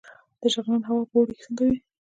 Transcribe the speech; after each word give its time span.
د 0.41 0.43
شغنان 0.53 0.81
هوا 0.89 1.03
په 1.09 1.15
اوړي 1.17 1.33
کې 1.37 1.43
څنګه 1.45 1.63
وي؟ 1.67 1.77